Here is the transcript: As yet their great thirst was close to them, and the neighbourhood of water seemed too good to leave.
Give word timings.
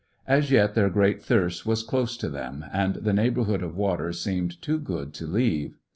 As 0.25 0.49
yet 0.49 0.73
their 0.73 0.89
great 0.89 1.21
thirst 1.21 1.63
was 1.63 1.83
close 1.83 2.17
to 2.17 2.27
them, 2.27 2.65
and 2.73 2.95
the 2.95 3.13
neighbourhood 3.13 3.61
of 3.61 3.77
water 3.77 4.11
seemed 4.11 4.59
too 4.59 4.79
good 4.79 5.13
to 5.13 5.27
leave. 5.27 5.77